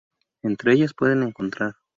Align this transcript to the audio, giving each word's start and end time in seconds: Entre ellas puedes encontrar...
Entre 0.41 0.73
ellas 0.73 0.95
puedes 0.95 1.23
encontrar... 1.23 1.75